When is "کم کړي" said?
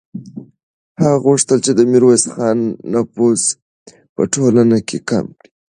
5.09-5.49